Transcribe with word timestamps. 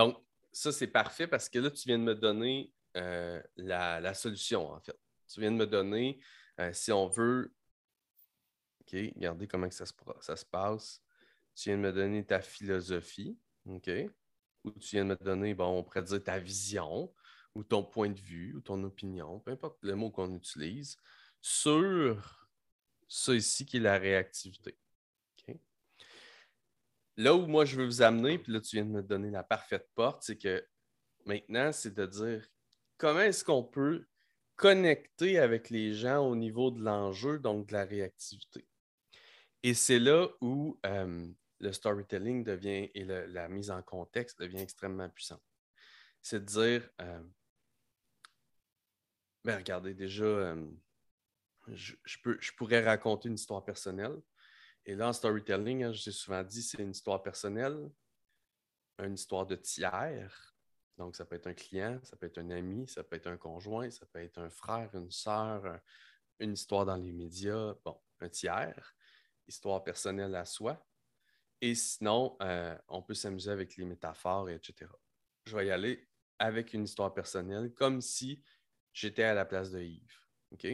Donc, 0.00 0.16
ça, 0.50 0.72
c'est 0.72 0.86
parfait 0.86 1.26
parce 1.26 1.50
que 1.50 1.58
là, 1.58 1.70
tu 1.70 1.86
viens 1.86 1.98
de 1.98 2.04
me 2.04 2.14
donner 2.14 2.72
euh, 2.96 3.42
la, 3.56 4.14
solution, 4.14 4.72
en 4.72 4.80
fait. 4.80 4.98
Tu 5.28 5.40
viens 5.40 5.50
de 5.50 5.56
me 5.56 5.66
donner, 5.66 6.18
euh, 6.58 6.72
si 6.72 6.90
on 6.90 7.06
veut, 7.06 7.52
OK, 8.80 8.96
regardez 9.14 9.46
comment 9.46 9.70
ça, 9.70 9.84
se, 9.84 9.92
ça 10.22 10.36
se 10.36 10.46
passe. 10.46 11.02
Tu 11.54 11.68
viens 11.68 11.76
de 11.76 11.82
me 11.82 11.92
donner 11.92 12.24
ta 12.24 12.40
philosophie, 12.40 13.38
OK? 13.66 13.90
Ou 14.64 14.70
tu 14.70 14.96
viens 14.96 15.04
de 15.04 15.10
me 15.10 15.16
donner, 15.16 15.52
bon, 15.52 15.66
on 15.66 15.84
pourrait 15.84 16.02
dire 16.02 16.24
ta 16.24 16.38
vision, 16.38 17.12
ou 17.54 17.62
ton 17.62 17.84
point 17.84 18.08
de 18.08 18.18
vue, 18.18 18.54
ou 18.56 18.62
ton 18.62 18.82
opinion, 18.82 19.38
peu 19.40 19.50
importe 19.50 19.76
le 19.82 19.96
mot 19.96 20.10
qu'on 20.10 20.34
utilise, 20.34 20.96
sur 21.42 22.48
ça 23.06 23.34
ici 23.34 23.66
qui 23.66 23.76
est 23.76 23.80
la 23.80 23.98
réactivité. 23.98 24.78
Là 27.20 27.34
où 27.34 27.46
moi 27.46 27.66
je 27.66 27.76
veux 27.76 27.84
vous 27.84 28.00
amener, 28.00 28.38
puis 28.38 28.50
là 28.50 28.60
tu 28.62 28.76
viens 28.76 28.86
de 28.86 28.90
me 28.90 29.02
donner 29.02 29.30
la 29.30 29.42
parfaite 29.42 29.86
porte, 29.94 30.22
c'est 30.22 30.38
que 30.38 30.66
maintenant, 31.26 31.70
c'est 31.70 31.92
de 31.92 32.06
dire 32.06 32.48
comment 32.96 33.20
est-ce 33.20 33.44
qu'on 33.44 33.62
peut 33.62 34.06
connecter 34.56 35.38
avec 35.38 35.68
les 35.68 35.92
gens 35.92 36.26
au 36.26 36.34
niveau 36.34 36.70
de 36.70 36.82
l'enjeu, 36.82 37.38
donc 37.38 37.66
de 37.68 37.74
la 37.74 37.84
réactivité? 37.84 38.66
Et 39.62 39.74
c'est 39.74 39.98
là 39.98 40.28
où 40.40 40.80
euh, 40.86 41.26
le 41.58 41.72
storytelling 41.74 42.42
devient 42.42 42.90
et 42.94 43.04
la 43.04 43.48
mise 43.50 43.70
en 43.70 43.82
contexte 43.82 44.40
devient 44.40 44.62
extrêmement 44.62 45.10
puissante. 45.10 45.42
C'est 46.22 46.40
de 46.40 46.46
dire, 46.46 46.88
euh, 47.02 47.22
ben 49.44 49.58
regardez, 49.58 49.92
déjà, 49.92 50.24
euh, 50.24 50.66
je, 51.68 51.94
pourrais 52.56 52.82
raconter 52.82 53.28
une 53.28 53.34
histoire 53.34 53.62
personnelle. 53.62 54.16
Et 54.86 54.94
là, 54.94 55.08
en 55.08 55.12
storytelling, 55.12 55.84
hein, 55.84 55.92
j'ai 55.92 56.12
souvent 56.12 56.42
dit, 56.42 56.62
c'est 56.62 56.78
une 56.78 56.90
histoire 56.90 57.22
personnelle, 57.22 57.90
une 58.98 59.14
histoire 59.14 59.46
de 59.46 59.56
tiers. 59.56 60.54
Donc, 60.96 61.16
ça 61.16 61.24
peut 61.24 61.36
être 61.36 61.46
un 61.46 61.54
client, 61.54 61.98
ça 62.02 62.16
peut 62.16 62.26
être 62.26 62.38
un 62.38 62.50
ami, 62.50 62.86
ça 62.88 63.02
peut 63.02 63.16
être 63.16 63.26
un 63.26 63.36
conjoint, 63.36 63.90
ça 63.90 64.06
peut 64.06 64.20
être 64.20 64.38
un 64.38 64.50
frère, 64.50 64.90
une 64.94 65.10
sœur, 65.10 65.80
une 66.38 66.52
histoire 66.52 66.84
dans 66.86 66.96
les 66.96 67.12
médias, 67.12 67.74
bon, 67.84 67.98
un 68.20 68.28
tiers, 68.28 68.94
histoire 69.46 69.82
personnelle 69.82 70.34
à 70.34 70.44
soi. 70.44 70.84
Et 71.60 71.74
sinon, 71.74 72.36
euh, 72.42 72.76
on 72.88 73.02
peut 73.02 73.14
s'amuser 73.14 73.50
avec 73.50 73.76
les 73.76 73.84
métaphores, 73.84 74.48
etc. 74.50 74.90
Je 75.44 75.56
vais 75.56 75.66
y 75.66 75.70
aller 75.70 76.08
avec 76.38 76.72
une 76.72 76.84
histoire 76.84 77.12
personnelle, 77.12 77.72
comme 77.74 78.00
si 78.00 78.42
j'étais 78.92 79.24
à 79.24 79.34
la 79.34 79.44
place 79.44 79.70
de 79.70 79.80
Yves. 79.80 80.20
OK? 80.52 80.66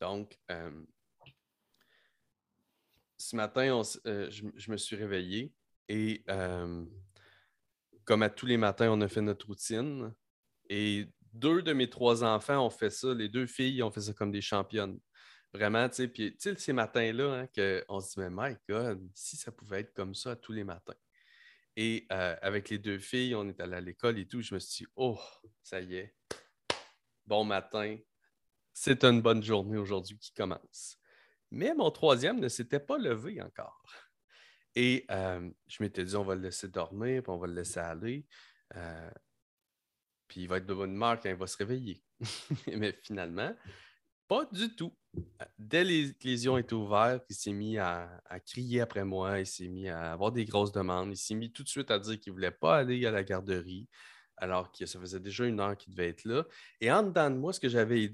Donc, 0.00 0.38
euh, 0.50 0.84
ce 3.18 3.36
matin, 3.36 3.82
euh, 4.06 4.30
je, 4.30 4.70
me 4.70 4.76
suis 4.76 4.96
réveillé 4.96 5.52
et 5.88 6.24
comme 8.06 8.22
à 8.22 8.30
tous 8.30 8.46
les 8.46 8.56
matins, 8.56 8.88
on 8.90 9.00
a 9.02 9.08
fait 9.08 9.20
notre 9.20 9.46
routine. 9.46 10.14
Et 10.70 11.06
deux 11.32 11.60
de 11.60 11.72
mes 11.72 11.90
trois 11.90 12.24
enfants 12.24 12.64
ont 12.64 12.70
fait 12.70 12.90
ça. 12.90 13.12
Les 13.12 13.28
deux 13.28 13.46
filles 13.46 13.82
ont 13.82 13.90
fait 13.90 14.00
ça 14.00 14.14
comme 14.14 14.30
des 14.30 14.40
championnes. 14.40 14.98
Vraiment, 15.52 15.88
tu 15.88 15.96
sais, 15.96 16.08
puis 16.08 16.32
tu 16.32 16.50
sais, 16.50 16.56
ces 16.56 16.72
matins-là, 16.72 17.40
hein, 17.40 17.46
qu'on 17.88 18.00
se 18.00 18.14
dit, 18.14 18.20
mais 18.20 18.30
my 18.30 18.56
God, 18.68 19.06
si 19.14 19.36
ça 19.36 19.52
pouvait 19.52 19.80
être 19.80 19.92
comme 19.92 20.14
ça 20.14 20.36
tous 20.36 20.52
les 20.52 20.64
matins. 20.64 20.94
Et 21.76 22.06
euh, 22.12 22.36
avec 22.40 22.70
les 22.70 22.78
deux 22.78 22.98
filles, 22.98 23.34
on 23.34 23.48
est 23.48 23.60
allé 23.60 23.74
à 23.74 23.80
l'école 23.80 24.18
et 24.18 24.26
tout, 24.26 24.40
je 24.40 24.54
me 24.54 24.60
suis 24.60 24.84
dit, 24.84 24.90
oh, 24.96 25.18
ça 25.62 25.80
y 25.80 25.96
est, 25.96 26.14
bon 27.26 27.44
matin, 27.44 27.96
c'est 28.72 29.04
une 29.04 29.20
bonne 29.20 29.42
journée 29.42 29.76
aujourd'hui 29.76 30.18
qui 30.18 30.32
commence. 30.32 30.98
Mais 31.50 31.74
mon 31.74 31.90
troisième 31.90 32.40
ne 32.40 32.48
s'était 32.48 32.80
pas 32.80 32.98
levé 32.98 33.40
encore. 33.40 33.82
Et 34.74 35.06
euh, 35.10 35.50
je 35.66 35.82
m'étais 35.82 36.04
dit, 36.04 36.16
on 36.16 36.24
va 36.24 36.34
le 36.34 36.42
laisser 36.42 36.68
dormir, 36.68 37.22
puis 37.22 37.30
on 37.32 37.38
va 37.38 37.46
le 37.46 37.54
laisser 37.54 37.80
aller. 37.80 38.26
Euh, 38.74 39.10
puis 40.28 40.42
il 40.42 40.48
va 40.48 40.58
être 40.58 40.66
de 40.66 40.74
bonne 40.74 40.92
humeur 40.92 41.18
quand 41.20 41.30
il 41.30 41.36
va 41.36 41.46
se 41.46 41.56
réveiller. 41.56 42.02
Mais 42.66 42.98
finalement, 43.02 43.54
pas 44.28 44.44
du 44.52 44.74
tout. 44.74 44.92
Dès 45.58 45.82
que 45.84 46.26
les 46.26 46.44
yeux 46.44 46.58
étaient 46.58 46.74
ouverts, 46.74 47.20
il 47.30 47.34
s'est 47.34 47.52
mis 47.52 47.78
à, 47.78 48.20
crier 48.44 48.82
après 48.82 49.04
moi, 49.04 49.38
il 49.40 49.46
s'est 49.46 49.68
mis 49.68 49.88
à 49.88 50.12
avoir 50.12 50.32
des 50.32 50.44
grosses 50.44 50.72
demandes, 50.72 51.10
il 51.10 51.16
s'est 51.16 51.34
mis 51.34 51.50
tout 51.50 51.62
de 51.62 51.68
suite 51.68 51.90
à 51.90 51.98
dire 51.98 52.20
qu'il 52.20 52.32
ne 52.32 52.36
voulait 52.36 52.50
pas 52.50 52.76
aller 52.76 53.06
à 53.06 53.10
la 53.10 53.24
garderie, 53.24 53.88
alors 54.36 54.70
que 54.72 54.84
ça 54.84 55.00
faisait 55.00 55.20
déjà 55.20 55.46
une 55.46 55.60
heure 55.60 55.76
qu'il 55.76 55.94
devait 55.94 56.08
être 56.08 56.24
là. 56.24 56.44
Et 56.80 56.92
en 56.92 57.02
dedans 57.02 57.30
de 57.30 57.36
moi, 57.36 57.52
ce 57.54 57.60
que 57.60 57.68
j'avais 57.68 58.10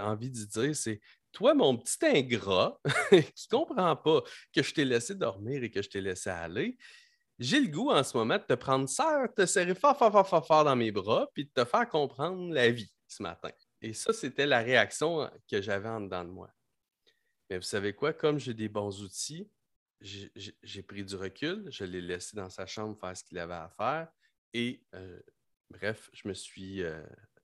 envie 0.00 0.30
de 0.30 0.44
dire, 0.44 0.76
c'est 0.76 1.00
Toi, 1.34 1.52
mon 1.52 1.76
petit 1.76 1.98
ingrat, 2.06 2.80
qui 3.10 3.16
ne 3.16 3.50
comprend 3.50 3.96
pas 3.96 4.22
que 4.54 4.62
je 4.62 4.72
t'ai 4.72 4.84
laissé 4.84 5.14
dormir 5.14 5.62
et 5.62 5.70
que 5.70 5.82
je 5.82 5.90
t'ai 5.90 6.00
laissé 6.00 6.30
aller, 6.30 6.78
j'ai 7.38 7.60
le 7.60 7.66
goût 7.66 7.90
en 7.90 8.02
ce 8.02 8.16
moment 8.16 8.38
de 8.38 8.44
te 8.44 8.54
prendre 8.54 8.88
ça, 8.88 9.26
te 9.36 9.44
serrer 9.44 9.74
fort, 9.74 9.98
fort, 9.98 10.12
fort, 10.12 10.28
fort, 10.28 10.46
fort 10.46 10.64
dans 10.64 10.76
mes 10.76 10.92
bras, 10.92 11.28
puis 11.34 11.44
de 11.44 11.50
te 11.50 11.64
faire 11.64 11.88
comprendre 11.88 12.54
la 12.54 12.70
vie 12.70 12.90
ce 13.08 13.22
matin. 13.22 13.50
Et 13.82 13.92
ça, 13.92 14.12
c'était 14.12 14.46
la 14.46 14.60
réaction 14.60 15.28
que 15.50 15.60
j'avais 15.60 15.88
en 15.88 16.00
dedans 16.00 16.24
de 16.24 16.30
moi. 16.30 16.50
Mais 17.50 17.56
vous 17.56 17.64
savez 17.64 17.92
quoi? 17.92 18.12
Comme 18.12 18.38
j'ai 18.38 18.54
des 18.54 18.68
bons 18.68 19.02
outils, 19.02 19.50
j'ai 20.00 20.82
pris 20.82 21.04
du 21.04 21.16
recul, 21.16 21.66
je 21.70 21.84
l'ai 21.84 22.00
laissé 22.00 22.36
dans 22.36 22.48
sa 22.48 22.66
chambre 22.66 22.98
faire 22.98 23.16
ce 23.16 23.24
qu'il 23.24 23.38
avait 23.38 23.54
à 23.54 23.70
faire 23.76 24.08
et 24.52 24.82
euh, 24.94 25.20
bref, 25.70 26.10
je 26.12 26.28
me 26.28 26.34
suis 26.34 26.82
euh, 26.82 27.02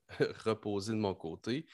reposé 0.44 0.92
de 0.92 0.98
mon 0.98 1.14
côté 1.14 1.66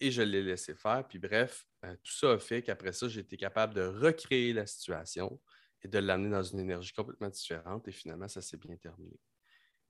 et 0.00 0.10
je 0.10 0.22
l'ai 0.22 0.42
laissé 0.42 0.74
faire. 0.74 1.06
Puis 1.06 1.18
bref, 1.18 1.66
euh, 1.84 1.94
tout 2.02 2.12
ça 2.12 2.32
a 2.32 2.38
fait 2.38 2.62
qu'après 2.62 2.92
ça, 2.92 3.08
j'ai 3.08 3.20
été 3.20 3.36
capable 3.36 3.74
de 3.74 3.82
recréer 3.82 4.52
la 4.52 4.66
situation 4.66 5.40
et 5.82 5.88
de 5.88 5.98
l'amener 5.98 6.30
dans 6.30 6.42
une 6.42 6.60
énergie 6.60 6.92
complètement 6.92 7.28
différente 7.28 7.86
et 7.88 7.92
finalement, 7.92 8.28
ça 8.28 8.40
s'est 8.40 8.56
bien 8.56 8.76
terminé. 8.76 9.18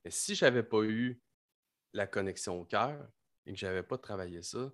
Mais 0.03 0.11
si 0.11 0.35
je 0.35 0.45
n'avais 0.45 0.63
pas 0.63 0.83
eu 0.83 1.21
la 1.93 2.07
connexion 2.07 2.59
au 2.59 2.65
cœur, 2.65 3.07
et 3.45 3.53
que 3.53 3.59
je 3.59 3.65
n'avais 3.65 3.83
pas 3.83 3.97
travaillé 3.97 4.41
ça, 4.41 4.71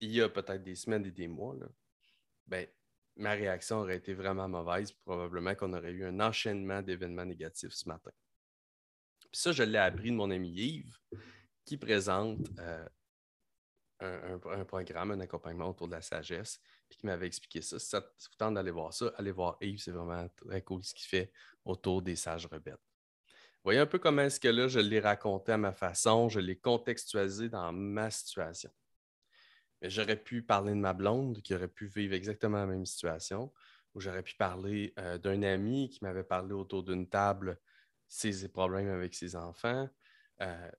il 0.00 0.10
y 0.10 0.20
a 0.20 0.28
peut-être 0.28 0.62
des 0.62 0.74
semaines 0.74 1.06
et 1.06 1.10
des 1.10 1.28
mois, 1.28 1.56
ben, 2.46 2.66
ma 3.16 3.32
réaction 3.32 3.78
aurait 3.80 3.96
été 3.96 4.14
vraiment 4.14 4.48
mauvaise. 4.48 4.92
Probablement 4.92 5.54
qu'on 5.54 5.72
aurait 5.72 5.92
eu 5.92 6.04
un 6.04 6.20
enchaînement 6.20 6.82
d'événements 6.82 7.24
négatifs 7.24 7.72
ce 7.72 7.88
matin. 7.88 8.10
Puis 9.20 9.40
ça, 9.40 9.52
je 9.52 9.62
l'ai 9.62 9.78
appris 9.78 10.10
de 10.10 10.16
mon 10.16 10.30
ami 10.30 10.50
Yves, 10.50 10.98
qui 11.64 11.76
présente 11.76 12.46
euh, 12.58 12.86
un, 14.02 14.64
programme, 14.64 15.12
un 15.12 15.20
accompagnement 15.20 15.68
autour 15.68 15.88
de 15.88 15.92
la 15.92 16.02
sagesse, 16.02 16.60
puis 16.88 16.98
qui 16.98 17.06
m'avait 17.06 17.26
expliqué 17.26 17.62
ça. 17.62 17.78
Si 17.78 17.86
ça 17.86 18.00
vous 18.00 18.36
tente 18.36 18.54
d'aller 18.54 18.70
voir 18.70 18.92
ça, 18.92 19.12
allez 19.16 19.32
voir 19.32 19.56
Yves, 19.60 19.80
c'est 19.80 19.92
vraiment 19.92 20.28
très 20.28 20.62
cool 20.62 20.82
ce 20.82 20.94
qu'il 20.94 21.06
fait 21.06 21.32
autour 21.64 22.02
des 22.02 22.16
sages 22.16 22.46
rebelles 22.46 22.78
voyez 23.64 23.78
un 23.78 23.86
peu 23.86 23.98
comment 23.98 24.22
est-ce 24.22 24.40
que 24.40 24.48
là, 24.48 24.68
je 24.68 24.80
l'ai 24.80 25.00
raconté 25.00 25.52
à 25.52 25.58
ma 25.58 25.72
façon, 25.72 26.28
je 26.28 26.40
l'ai 26.40 26.56
contextualisé 26.56 27.48
dans 27.48 27.72
ma 27.72 28.10
situation. 28.10 28.70
Mais 29.80 29.90
j'aurais 29.90 30.16
pu 30.16 30.42
parler 30.42 30.72
de 30.72 30.78
ma 30.78 30.92
blonde 30.92 31.40
qui 31.42 31.54
aurait 31.54 31.68
pu 31.68 31.86
vivre 31.86 32.14
exactement 32.14 32.58
la 32.58 32.66
même 32.66 32.86
situation, 32.86 33.52
ou 33.94 34.00
j'aurais 34.00 34.22
pu 34.22 34.34
parler 34.36 34.92
euh, 34.98 35.18
d'un 35.18 35.42
ami 35.42 35.90
qui 35.90 36.02
m'avait 36.02 36.24
parlé 36.24 36.52
autour 36.52 36.82
d'une 36.82 37.08
table 37.08 37.58
ses 38.08 38.48
problèmes 38.48 38.90
avec 38.90 39.14
ses 39.14 39.36
enfants. 39.36 39.88
Euh, 40.40 40.70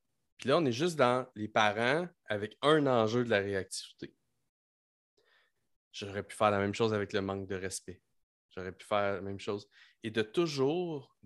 puis 0.44 0.50
là, 0.50 0.58
on 0.58 0.66
est 0.66 0.74
juste 0.74 0.98
dans 0.98 1.26
les 1.36 1.48
parents 1.48 2.06
avec 2.26 2.58
un 2.62 2.86
enjeu 2.86 3.24
de 3.24 3.30
la 3.30 3.40
réactivité. 3.40 4.14
J'aurais 5.94 6.22
pu 6.22 6.36
faire 6.36 6.52
la 6.52 6.60
même 6.60 6.74
chose 6.74 6.94
avec 6.94 7.14
le 7.14 7.22
manque 7.22 7.48
de 7.48 7.56
respect. 7.56 8.02
J'aurais 8.50 8.74
pu 8.74 8.86
faire 8.86 9.14
la 9.14 9.22
même 9.22 9.40
chose. 9.40 9.70
Et 10.04 10.12
de 10.12 10.22
toujours 10.22 11.18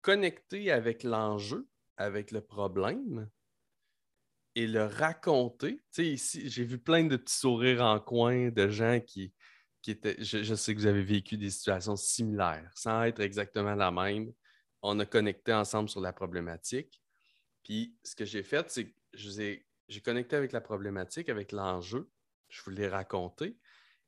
connecter 0.00 0.72
avec 0.72 1.02
l'enjeu, 1.02 1.68
avec 1.98 2.30
le 2.30 2.40
problème 2.40 3.28
et 4.54 4.66
le 4.66 4.86
raconter. 4.86 5.76
Tu 5.76 5.82
sais, 5.90 6.06
ici, 6.06 6.48
j'ai 6.48 6.64
vu 6.64 6.78
plein 6.78 7.04
de 7.04 7.18
petits 7.18 7.36
sourires 7.36 7.82
en 7.82 8.00
coin 8.00 8.48
de 8.48 8.66
gens 8.70 8.98
qui, 9.00 9.34
qui 9.82 9.90
étaient. 9.90 10.16
Je, 10.24 10.54
sais 10.54 10.74
que 10.74 10.80
vous 10.80 10.86
avez 10.86 11.04
vécu 11.04 11.36
des 11.36 11.50
situations 11.50 11.96
similaires, 11.96 12.70
sans 12.76 13.02
être 13.02 13.20
exactement 13.20 13.74
la 13.74 13.90
même. 13.90 14.32
On 14.80 14.98
a 15.00 15.04
connecté 15.04 15.52
ensemble 15.52 15.90
sur 15.90 16.00
la 16.00 16.14
problématique. 16.14 17.02
Puis 17.62 17.96
ce 18.02 18.14
que 18.14 18.24
j'ai 18.24 18.42
fait, 18.42 18.70
c'est 18.70 18.86
que 18.86 18.92
j'ai 19.14 20.00
connecté 20.02 20.36
avec 20.36 20.52
la 20.52 20.60
problématique, 20.60 21.28
avec 21.28 21.52
l'enjeu. 21.52 22.10
Je 22.48 22.62
vous 22.62 22.70
l'ai 22.70 22.88
raconté. 22.88 23.58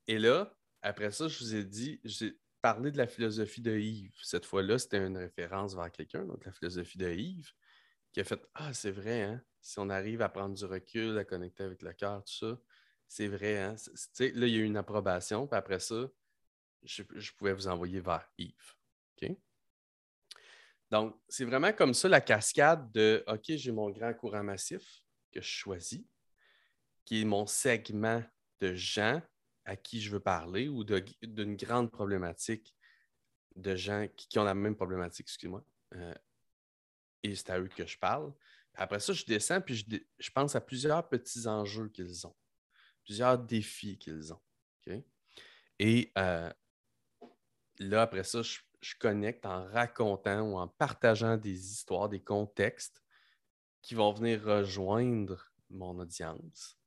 Et 0.07 0.19
là, 0.19 0.55
après 0.83 1.11
ça, 1.11 1.29
je 1.29 1.39
vous 1.39 1.55
ai 1.55 1.65
dit, 1.65 2.01
parler 2.61 2.91
de 2.91 2.99
la 2.99 3.07
philosophie 3.07 3.63
de 3.63 3.77
Yves. 3.77 4.17
Cette 4.23 4.47
fois-là, 4.47 4.79
c'était 4.79 5.05
une 5.05 5.17
référence 5.17 5.75
vers 5.75 5.91
quelqu'un, 5.91 6.25
donc 6.25 6.45
la 6.45 6.53
philosophie 6.53 6.99
de 6.99 7.11
Yves, 7.11 7.53
qui 8.13 8.21
a 8.21 8.25
fait 8.25 8.41
Ah, 8.55 8.73
c'est 8.73 8.91
vrai, 8.91 9.23
hein? 9.23 9.43
si 9.61 9.79
on 9.79 9.89
arrive 9.89 10.21
à 10.23 10.29
prendre 10.29 10.55
du 10.55 10.65
recul, 10.65 11.17
à 11.19 11.25
connecter 11.25 11.65
avec 11.65 11.83
le 11.83 11.93
cœur, 11.93 12.23
tout 12.25 12.33
ça, 12.33 12.61
c'est 13.07 13.29
vrai. 13.29 13.59
Hein? 13.59 13.77
là, 14.19 14.47
il 14.47 14.49
y 14.49 14.57
a 14.57 14.61
eu 14.61 14.65
une 14.65 14.77
approbation, 14.77 15.47
puis 15.47 15.57
après 15.57 15.81
ça, 15.81 16.09
je, 16.83 17.03
pouvais 17.37 17.53
vous 17.53 17.69
envoyer 17.69 18.01
vers 18.01 18.29
Yves. 18.39 18.75
Donc, 20.95 21.21
c'est 21.29 21.45
vraiment 21.45 21.73
comme 21.73 21.93
ça 21.93 22.09
la 22.09 22.21
cascade 22.21 22.93
de 22.93 23.25
OK, 23.27 23.43
j'ai 23.49 23.73
mon 23.73 23.91
grand 23.91 24.15
courant 24.15 24.45
massif 24.45 25.03
que 25.33 25.41
je 25.41 25.49
choisis, 25.49 26.05
qui 27.05 27.23
est 27.23 27.25
mon 27.25 27.49
segment 27.49 28.23
de 28.61 28.75
gens 28.75 29.21
à 29.65 29.75
qui 29.75 30.01
je 30.01 30.13
veux 30.13 30.21
parler 30.21 30.69
ou 30.69 30.85
d'une 30.85 31.57
grande 31.57 31.91
problématique 31.91 32.73
de 33.57 33.75
gens 33.75 34.07
qui, 34.17 34.39
ont 34.39 34.45
la 34.45 34.55
même 34.55 34.77
problématique, 34.77 35.27
excuse-moi. 35.27 35.67
Euh, 35.97 36.15
et 37.25 37.35
c'est 37.35 37.51
à 37.51 37.59
eux 37.59 37.67
que 37.67 37.85
je 37.85 37.99
parle. 37.99 38.33
après 38.75 39.01
ça, 39.01 39.13
je 39.13 39.25
descends 39.25 39.61
puis 39.61 39.85
je, 40.17 40.31
pense 40.31 40.55
à 40.55 40.61
plusieurs 40.61 41.09
petits 41.09 41.49
enjeux 41.49 41.89
qu'ils 41.89 42.25
ont, 42.25 42.37
plusieurs 43.03 43.37
défis 43.37 43.99
qu'ils 43.99 44.33
ont. 44.33 44.41
Et 45.81 46.13
euh, 46.17 46.53
là, 47.81 48.03
après 48.03 48.23
ça, 48.23 48.43
je, 48.43 48.61
je, 48.85 48.95
connecte 48.99 49.47
en 49.47 49.65
racontant 49.67 50.41
ou 50.43 50.57
en 50.57 50.69
partageant 50.69 51.37
des 51.37 51.73
histoires, 51.73 52.09
des 52.09 52.23
contextes 52.23 53.03
qui 53.83 53.95
vont 53.95 54.13
venir 54.13 54.43
rejoindre 54.43 55.53
mon 55.71 55.99
audience. 55.99 56.79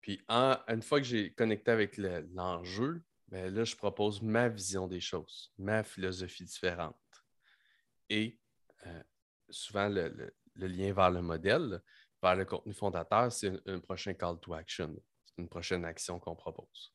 Puis, 0.00 0.20
une 0.28 0.82
fois 0.82 0.98
que 0.98 1.06
j'ai 1.06 1.32
connecté 1.32 1.70
avec 1.70 1.96
l'enjeu, 1.96 3.02
ben 3.28 3.54
là, 3.54 3.64
je 3.64 3.76
propose 3.76 4.20
ma 4.20 4.48
vision 4.48 4.88
des 4.88 5.00
choses, 5.00 5.52
ma 5.58 5.82
philosophie 5.82 6.44
différente. 6.44 6.96
Et 8.10 8.38
euh, 8.86 9.02
souvent, 9.48 9.88
le, 9.88 10.34
lien 10.56 10.92
vers 10.92 11.10
le 11.10 11.22
modèle, 11.22 11.80
vers 12.22 12.36
le 12.36 12.44
contenu 12.44 12.74
fondateur, 12.74 13.32
c'est 13.32 13.52
un, 13.66 13.80
prochain 13.80 14.12
call 14.12 14.38
to 14.40 14.52
action. 14.52 14.94
Une 15.38 15.48
prochaine 15.48 15.84
action 15.84 16.18
qu'on 16.18 16.36
propose. 16.36 16.92